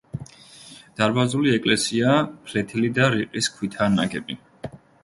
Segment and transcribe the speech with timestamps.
[1.01, 2.17] დარბაზული ეკლესია
[2.49, 4.43] ფლეთილი და რიყის ქვითაა ნაგები.